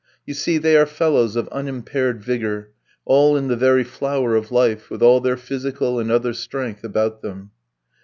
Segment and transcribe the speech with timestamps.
[0.25, 2.69] You see they are fellows of unimpaired vigour,
[3.05, 7.21] all in the very flower of life, with all their physical and other strength about
[7.21, 7.51] them.